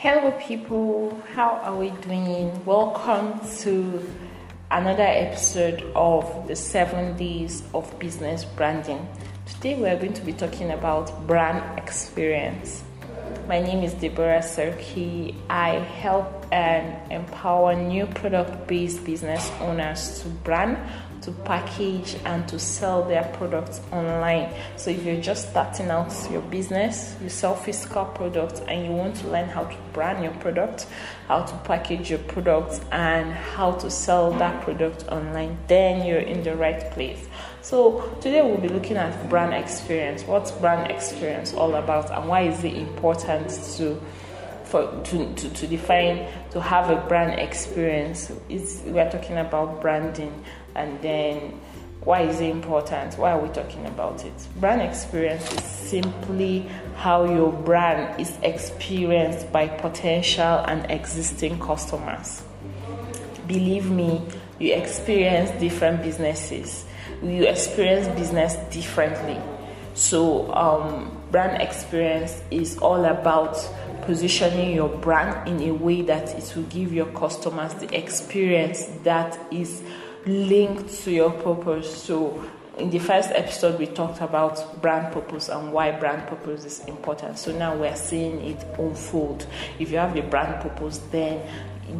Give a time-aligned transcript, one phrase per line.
[0.00, 1.20] Hello, people.
[1.34, 2.64] How are we doing?
[2.64, 4.08] Welcome to
[4.70, 9.08] another episode of the seven days of business branding.
[9.44, 12.84] Today, we are going to be talking about brand experience.
[13.48, 15.34] My name is Deborah Serki.
[15.50, 20.78] I help and empower new product based business owners to brand
[21.22, 24.52] to package and to sell their products online.
[24.76, 29.16] So if you're just starting out your business, you sell physical products and you want
[29.16, 30.86] to learn how to brand your product,
[31.26, 36.42] how to package your products and how to sell that product online, then you're in
[36.42, 37.28] the right place.
[37.62, 40.22] So today we'll be looking at brand experience.
[40.24, 44.00] What's brand experience all about and why is it important to
[44.68, 48.30] for to, to, to define to have a brand experience.
[48.86, 50.44] We're talking about branding
[50.74, 51.60] and then
[52.00, 53.18] why is it important?
[53.18, 54.32] Why are we talking about it?
[54.56, 56.60] Brand experience is simply
[56.96, 62.42] how your brand is experienced by potential and existing customers.
[63.46, 64.22] Believe me
[64.58, 66.84] you experience different businesses.
[67.22, 69.40] You experience business differently.
[69.94, 73.56] So um, brand experience is all about
[74.08, 79.38] positioning your brand in a way that it will give your customers the experience that
[79.52, 79.82] is
[80.24, 82.04] linked to your purpose.
[82.04, 82.42] So,
[82.78, 87.38] in the first episode, we talked about brand purpose and why brand purpose is important.
[87.38, 89.46] So now we're seeing it unfold.
[89.78, 91.42] If you have a brand purpose, then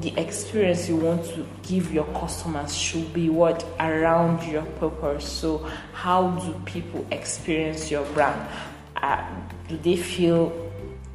[0.00, 5.28] the experience you want to give your customers should be what around your purpose.
[5.28, 5.58] So,
[5.92, 8.48] how do people experience your brand?
[8.96, 9.22] Uh,
[9.68, 10.67] do they feel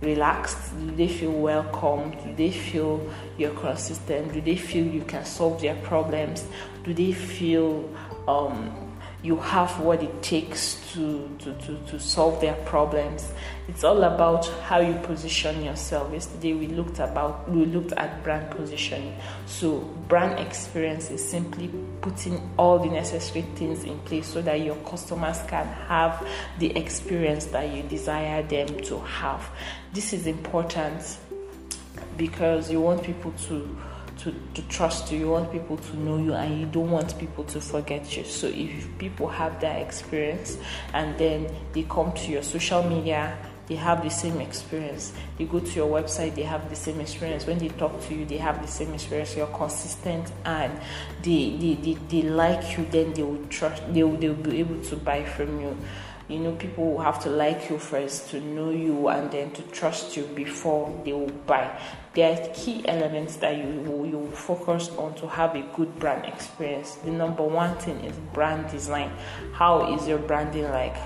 [0.00, 0.58] relaxed?
[0.78, 2.10] Do they feel welcome?
[2.10, 4.32] Do they feel you're consistent?
[4.32, 6.44] Do they feel you can solve their problems?
[6.84, 7.88] Do they feel
[8.26, 8.89] um,
[9.22, 13.32] you have what it takes to, to, to, to solve their problems.
[13.68, 16.12] It's all about how you position yourself.
[16.12, 19.14] Yesterday we looked about we looked at brand positioning.
[19.46, 21.70] So brand experience is simply
[22.00, 26.26] putting all the necessary things in place so that your customers can have
[26.58, 29.48] the experience that you desire them to have.
[29.92, 31.18] This is important
[32.16, 33.76] because you want people to
[34.20, 37.44] to, to trust you, you want people to know you, and you don't want people
[37.44, 38.24] to forget you.
[38.24, 40.58] So, if people have that experience
[40.92, 43.36] and then they come to your social media,
[43.66, 45.12] they have the same experience.
[45.38, 47.46] They go to your website, they have the same experience.
[47.46, 49.36] When they talk to you, they have the same experience.
[49.36, 50.72] You're consistent and
[51.22, 54.58] they, they, they, they like you, then they will trust, they will, they will be
[54.58, 55.76] able to buy from you
[56.30, 59.62] you know people will have to like you first to know you and then to
[59.62, 61.76] trust you before they will buy.
[62.14, 65.98] There are key elements that you will, you will focus on to have a good
[65.98, 66.94] brand experience.
[66.96, 69.10] The number one thing is brand design.
[69.52, 70.96] How is your branding like?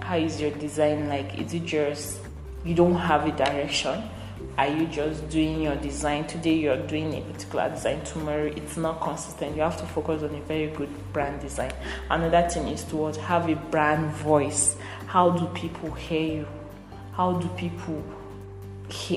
[0.00, 1.38] How is your design like?
[1.38, 2.20] Is it just
[2.64, 4.02] you don't have a direction
[4.58, 6.54] are you just doing your design today?
[6.54, 8.46] You're doing a particular design tomorrow.
[8.46, 9.54] It's not consistent.
[9.54, 11.72] You have to focus on a very good brand design.
[12.10, 14.76] Another thing is to have a brand voice.
[15.06, 16.46] How do people hear you?
[17.12, 18.02] How do people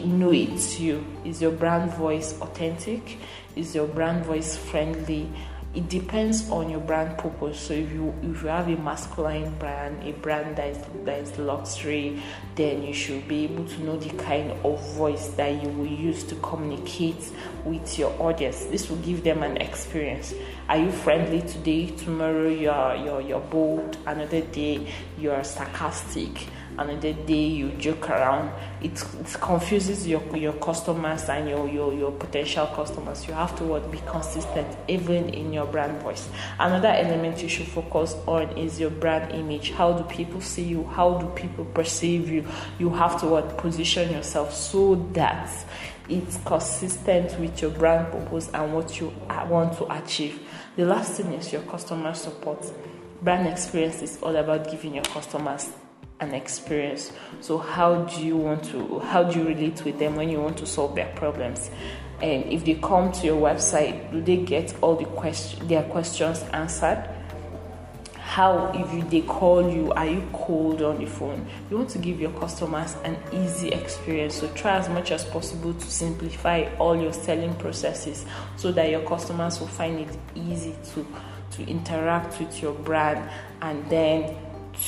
[0.05, 1.03] know it's you?
[1.25, 3.17] Is your brand voice authentic?
[3.55, 5.27] Is your brand voice friendly
[5.73, 7.59] it depends on your brand purpose.
[7.59, 11.37] So if you if you have a masculine brand, a brand that is that is
[11.37, 12.21] luxury,
[12.55, 16.23] then you should be able to know the kind of voice that you will use
[16.25, 17.31] to communicate
[17.63, 18.65] with your audience.
[18.65, 20.33] This will give them an experience.
[20.71, 21.87] Are you friendly today?
[21.87, 23.97] Tomorrow you're you're you're bold.
[24.05, 24.87] Another day
[25.19, 26.47] you're sarcastic.
[26.77, 28.53] Another day you joke around.
[28.81, 33.27] It, it confuses your your customers and your, your your potential customers.
[33.27, 36.29] You have to what, be consistent even in your brand voice.
[36.57, 39.71] Another element you should focus on is your brand image.
[39.71, 40.85] How do people see you?
[40.85, 42.47] How do people perceive you?
[42.79, 45.49] You have to what position yourself so that
[46.11, 49.13] it's consistent with your brand purpose and what you
[49.47, 50.39] want to achieve
[50.75, 52.65] the last thing is your customer support
[53.21, 55.71] brand experience is all about giving your customers
[56.21, 57.11] an experience.
[57.41, 60.57] So how do you want to how do you relate with them when you want
[60.57, 61.69] to solve their problems?
[62.21, 65.05] And if they come to your website, do they get all the
[65.65, 67.09] their questions answered?
[68.31, 71.45] How if you, they call you, are you cold on the phone?
[71.69, 74.35] You want to give your customers an easy experience.
[74.35, 78.25] So try as much as possible to simplify all your selling processes
[78.55, 81.05] so that your customers will find it easy to
[81.57, 83.29] to interact with your brand
[83.61, 84.33] and then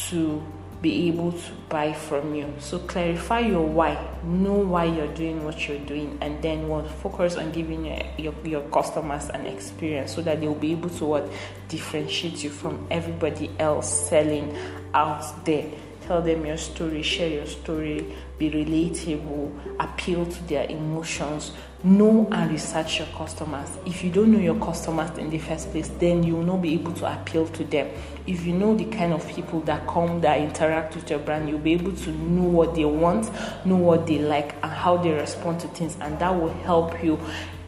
[0.08, 0.42] to
[0.84, 2.54] be able to buy from you.
[2.60, 3.98] So clarify your why.
[4.24, 8.34] Know why you're doing what you're doing, and then what focus on giving your, your,
[8.44, 11.32] your customers an experience so that they'll be able to what
[11.70, 14.56] differentiate you from everybody else selling
[14.94, 15.72] out there.
[16.08, 21.52] Tell them your story, share your story, be relatable, appeal to their emotions.
[21.86, 23.70] Know and research your customers.
[23.86, 26.74] If you don't know your customers in the first place, then you will not be
[26.76, 27.90] able to appeal to them.
[28.26, 31.60] If you know the kind of people that come, that interact with your brand, you'll
[31.60, 33.30] be able to know what they want,
[33.66, 37.20] know what they like, and how they respond to things, and that will help you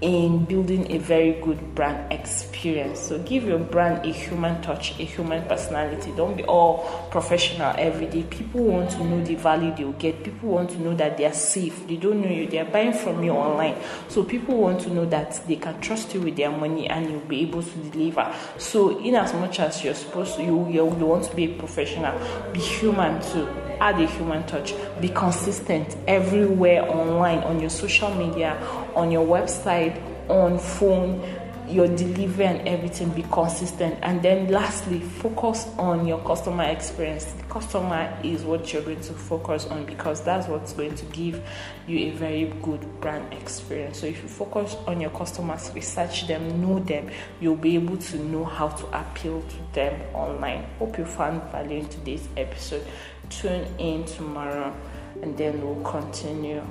[0.05, 2.99] in building a very good brand experience.
[2.99, 6.13] So give your brand a human touch, a human personality.
[6.15, 8.21] Don't be all professional every day.
[8.23, 10.23] People want to know the value they'll get.
[10.23, 11.87] People want to know that they are safe.
[11.87, 12.45] They don't know you.
[12.47, 13.77] They are buying from you online.
[14.07, 17.21] So people want to know that they can trust you with their money and you'll
[17.21, 18.31] be able to deliver.
[18.59, 22.15] So in as much as you're supposed to, you, you want to be a professional,
[22.53, 23.47] be human too
[23.79, 24.73] add a human touch.
[25.01, 28.55] Be consistent everywhere online on your social media
[28.95, 31.21] on your website on phone
[31.67, 33.97] your delivery and everything be consistent.
[34.01, 37.25] And then lastly focus on your customer experience.
[37.25, 41.41] The customer is what you're going to focus on because that's what's going to give
[41.87, 43.99] you a very good brand experience.
[43.99, 47.09] So if you focus on your customers research them know them
[47.39, 50.65] you'll be able to know how to appeal to them online.
[50.79, 52.85] Hope you found value in today's episode.
[53.29, 54.75] Tune in tomorrow
[55.21, 56.61] and then we'll continue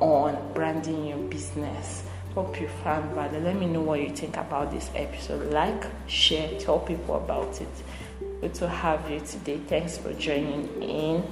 [0.00, 2.04] on branding your business
[2.34, 3.40] Hope you found value.
[3.40, 5.52] Let me know what you think about this episode.
[5.52, 7.68] Like, share, tell people about it.
[8.40, 9.58] Good to have you today.
[9.66, 11.24] Thanks for joining in.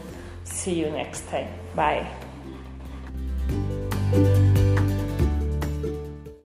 [0.45, 1.49] See you next time.
[1.75, 2.09] Bye.